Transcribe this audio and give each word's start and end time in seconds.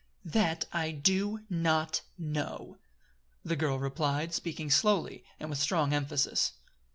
"That 0.25 0.65
I 0.73 0.89
do 0.89 1.41
not 1.47 2.01
know!" 2.17 2.79
the 3.45 3.55
girl 3.55 3.77
replied, 3.77 4.33
speaking 4.33 4.71
slowly 4.71 5.23
and 5.39 5.47
with 5.47 5.59
strong 5.59 5.93
emphasis. 5.93 6.53